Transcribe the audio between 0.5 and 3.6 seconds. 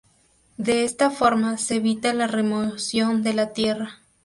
De esta forma se evita la remoción de la